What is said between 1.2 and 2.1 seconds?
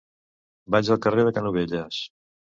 de Canovelles.